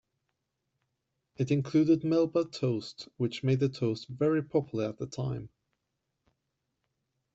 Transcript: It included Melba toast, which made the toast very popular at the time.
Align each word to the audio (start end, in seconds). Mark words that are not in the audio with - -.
It 1.35 1.51
included 1.51 2.03
Melba 2.03 2.45
toast, 2.45 3.07
which 3.17 3.43
made 3.43 3.59
the 3.59 3.69
toast 3.69 4.07
very 4.07 4.41
popular 4.41 4.85
at 4.89 4.97
the 4.97 5.05
time. 5.05 5.51